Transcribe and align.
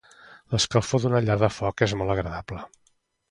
L'escalfor 0.53 1.03
d'una 1.03 1.21
llar 1.27 1.35
de 1.45 1.51
foc 1.57 1.85
és 1.89 1.95
molt 1.99 2.15
agradable. 2.17 2.65